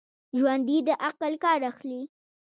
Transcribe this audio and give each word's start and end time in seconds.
ژوندي 0.37 0.77
د 0.87 0.89
عقل 1.07 1.33
کار 1.43 1.61
اخلي 1.71 2.01